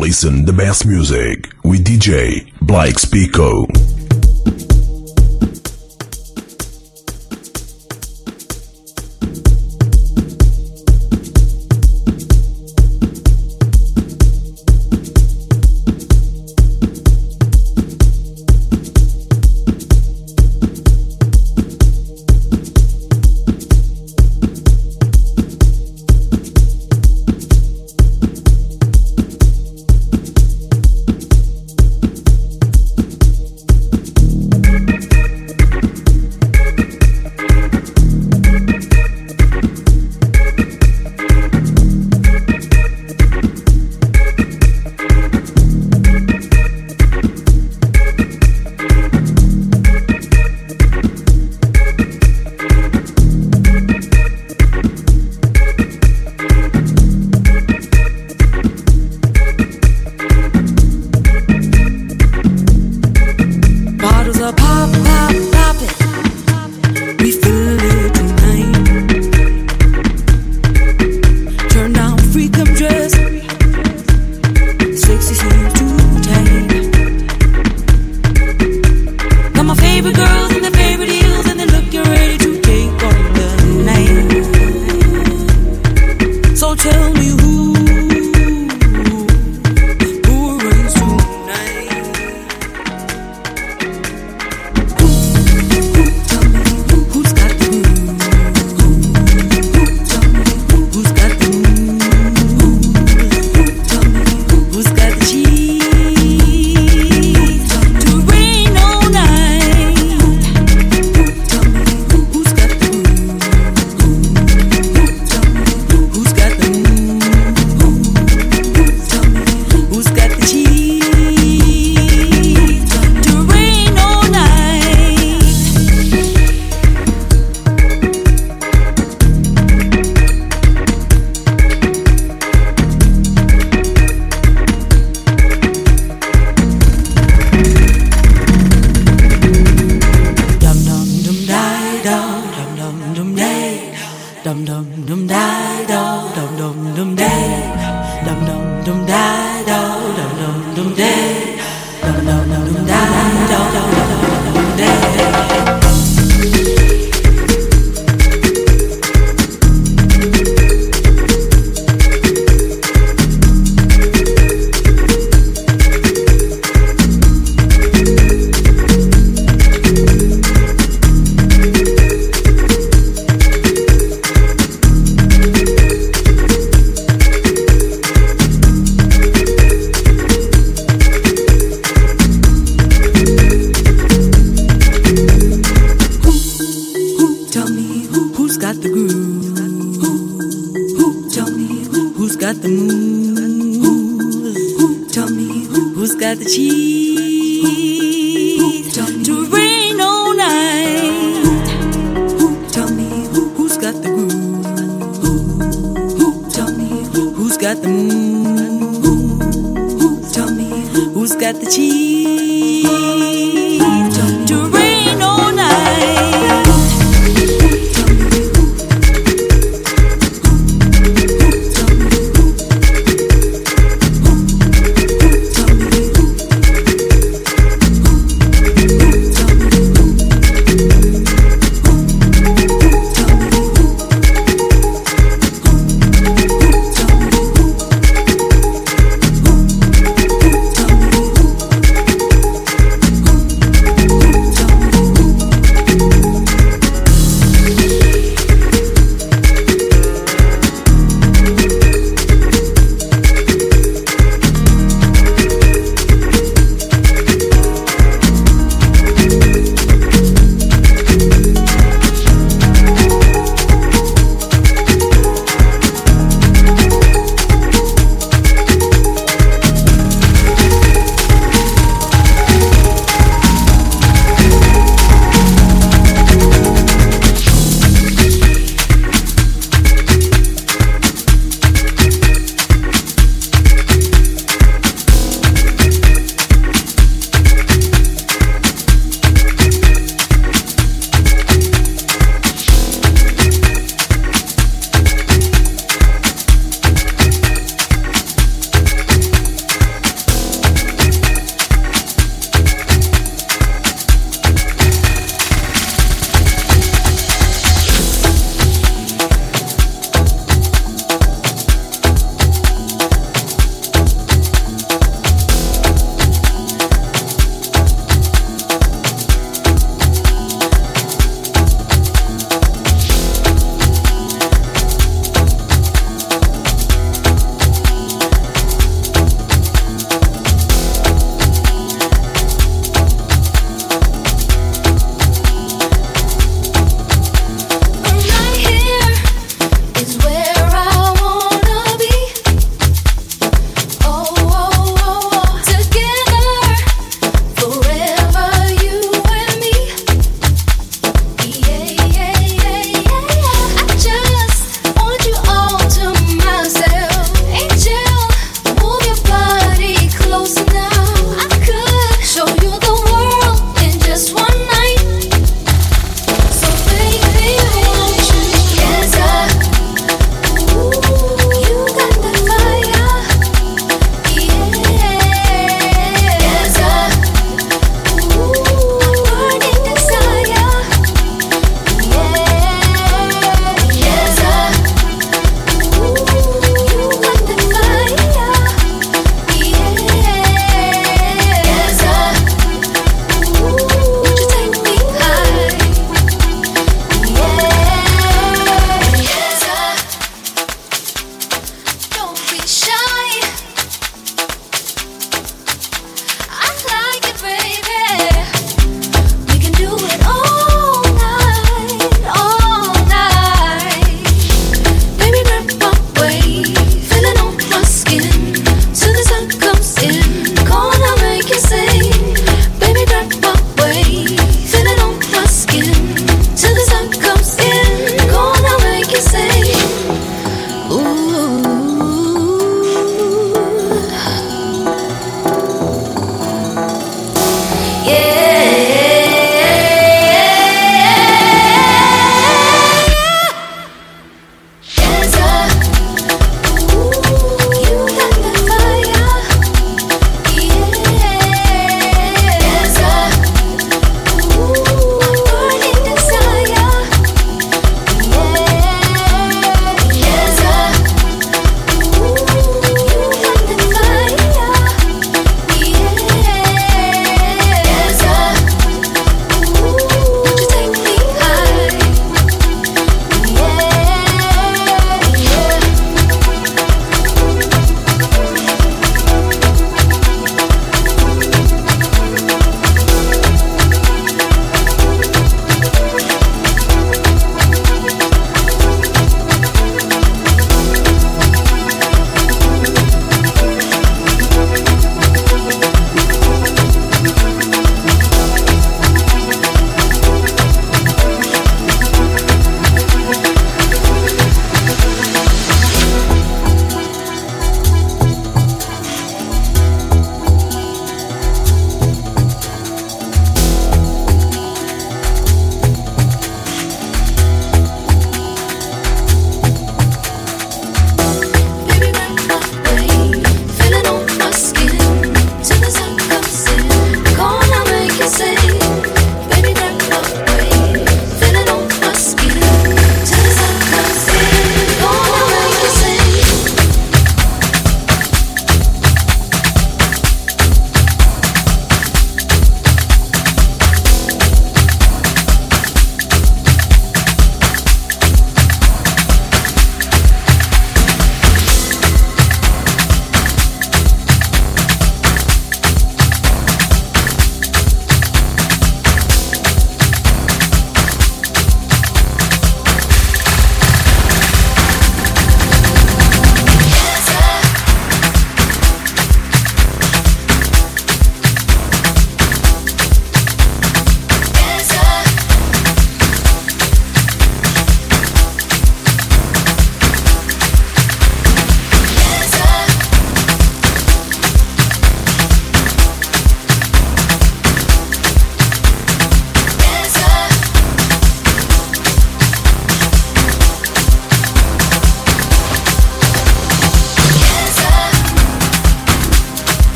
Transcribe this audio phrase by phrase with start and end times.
[0.00, 3.99] listen the best music with DJ Black Spygo.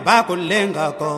[0.00, 1.10] Bakulenga, bakulenga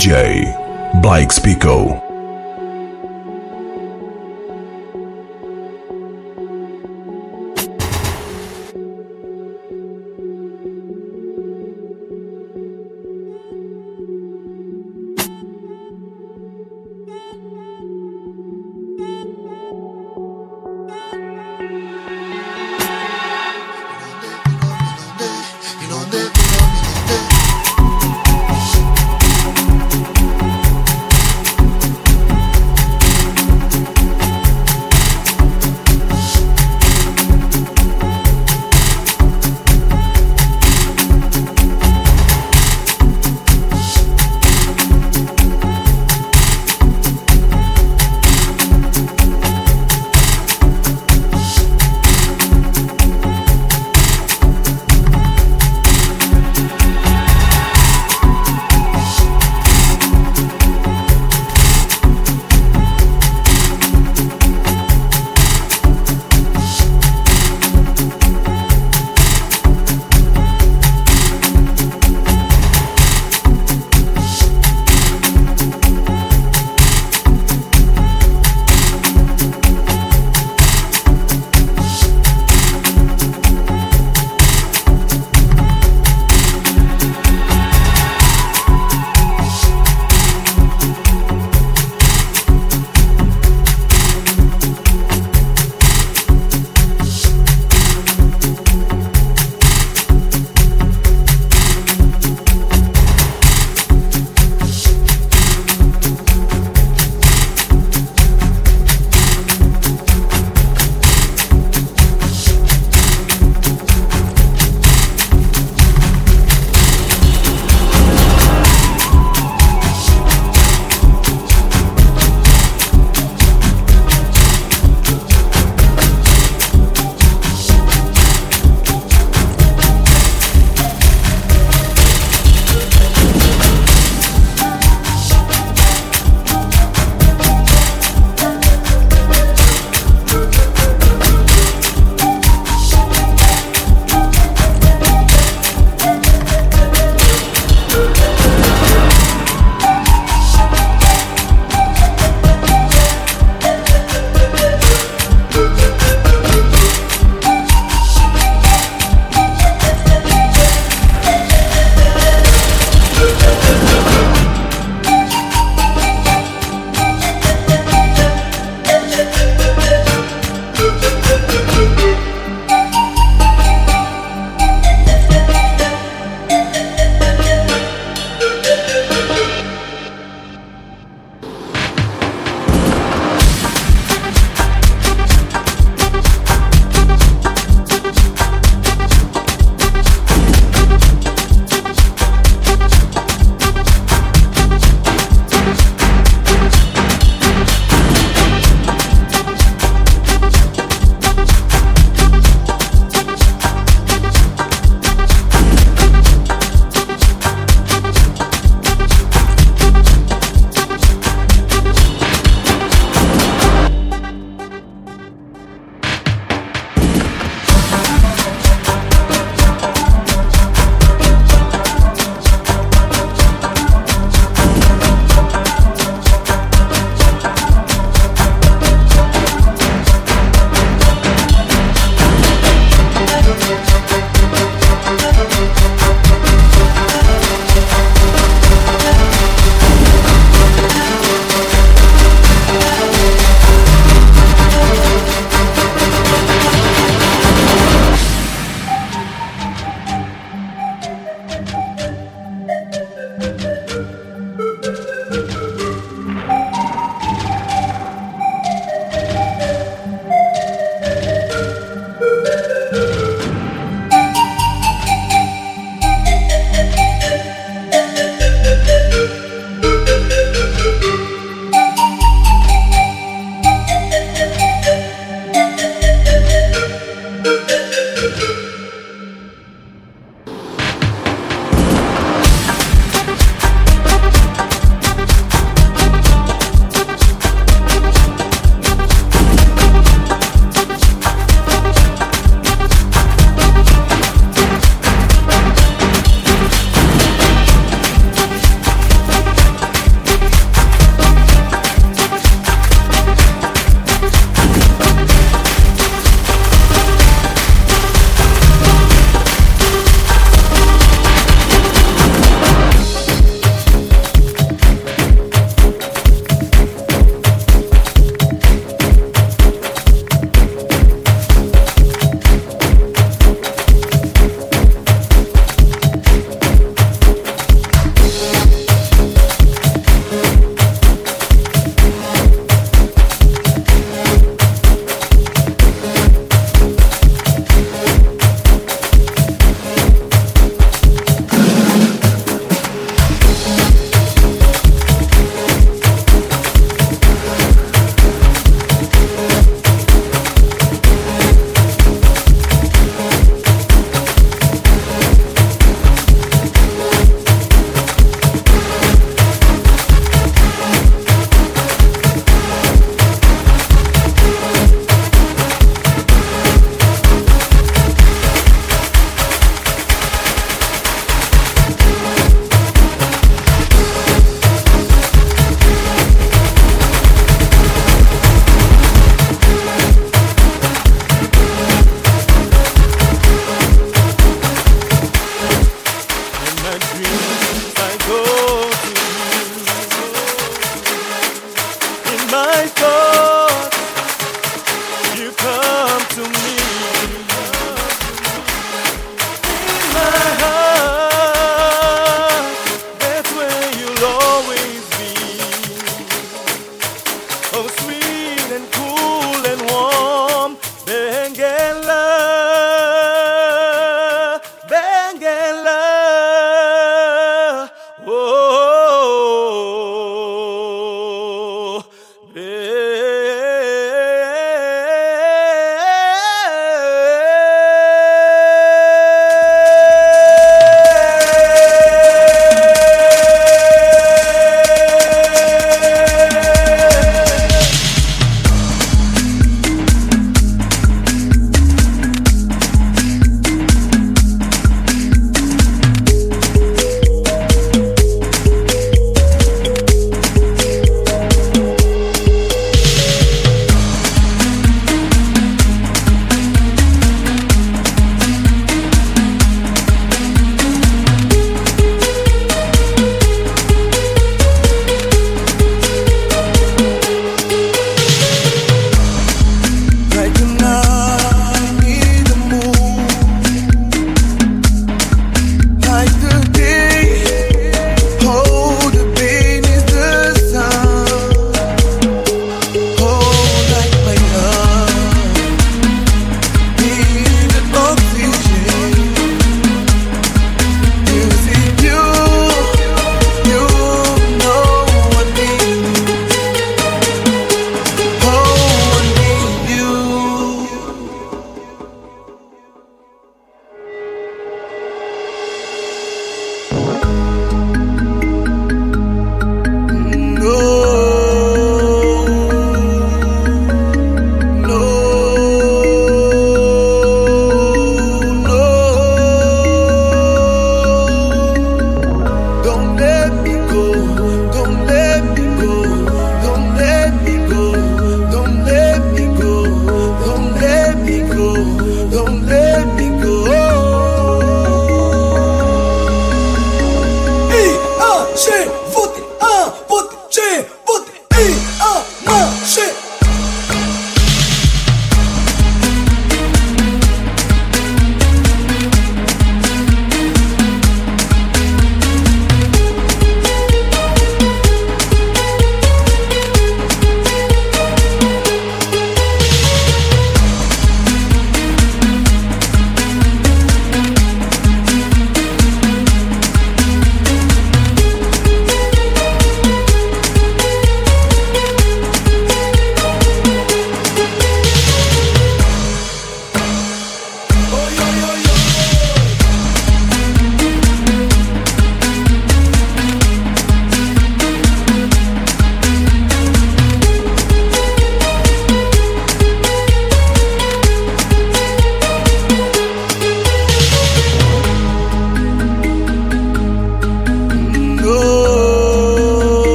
[0.00, 2.09] DJ Black Spygo.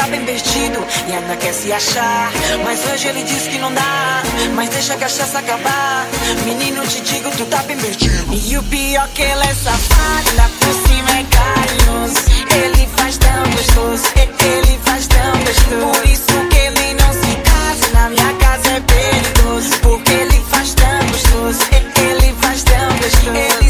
[0.00, 2.32] tá bem perdido e ainda quer se achar.
[2.64, 4.22] Mas hoje ele diz que não dá,
[4.54, 6.06] mas deixa a cachaça acabar.
[6.44, 8.32] Menino, te digo, tu tá bem perdido.
[8.32, 12.16] E o pior que ele é safada, por cima é carinhoso.
[12.50, 15.92] Ele faz tão gostoso, é ele faz tão gostoso.
[15.92, 19.80] Por isso que ele não se casa, na minha casa é perigoso.
[19.82, 23.36] Porque ele faz tão gostoso, é ele faz tão gostoso.
[23.36, 23.69] Ele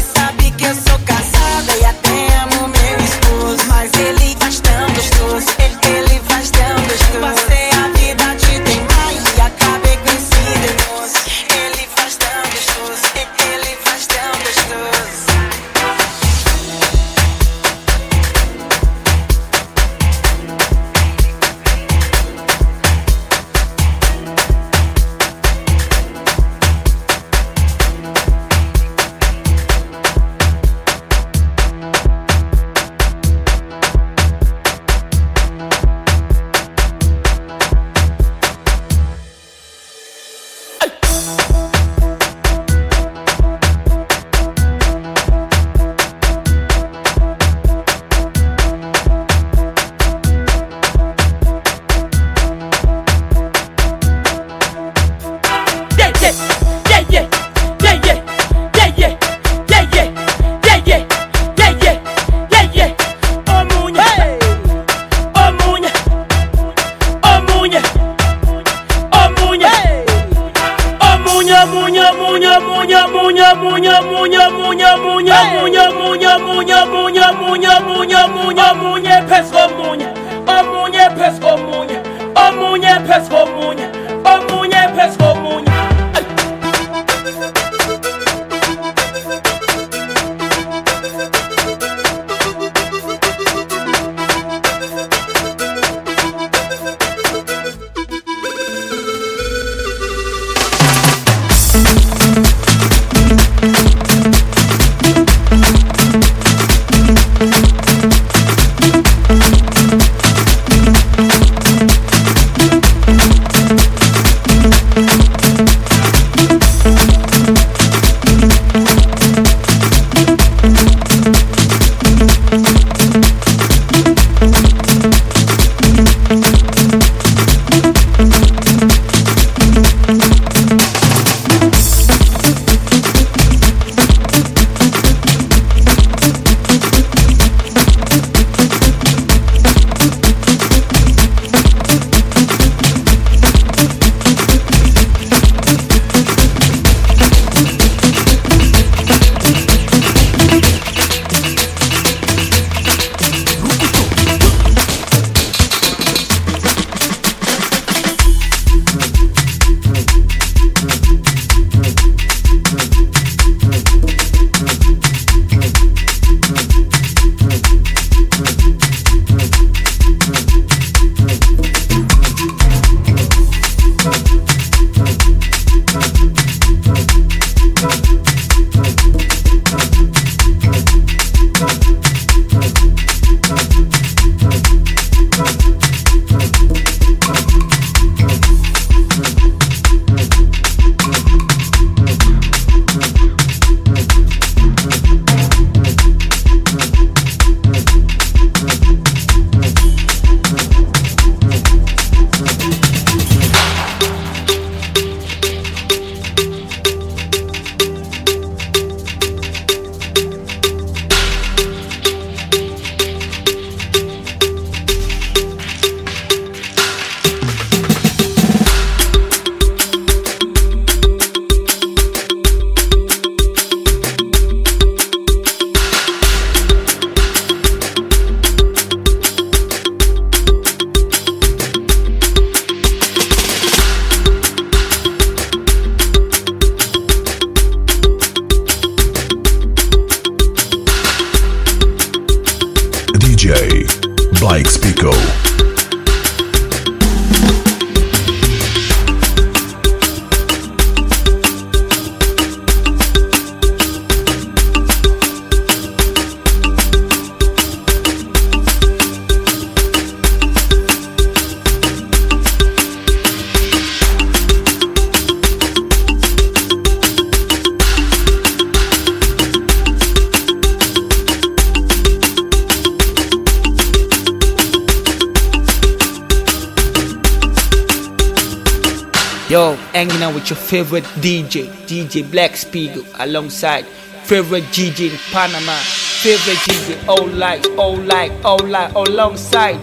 [280.71, 283.85] favorite DJ, DJ Black Spygo, alongside
[284.23, 285.75] favorite DJ in Panama,
[286.23, 289.75] favorite DJ, all light, all light, all light, alongside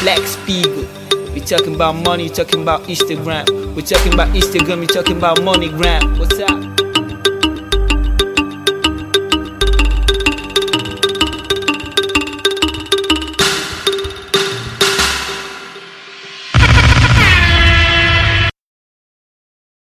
[0.00, 1.34] Black Spygo.
[1.34, 3.76] We talking about money, talking about Instagram.
[3.76, 6.18] We're talking about Instagram, we talking about MoneyGram.
[6.18, 6.69] What's up?